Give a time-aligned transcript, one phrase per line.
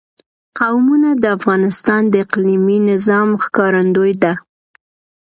[0.59, 4.33] قومونه د افغانستان د اقلیمي نظام ښکارندوی ده.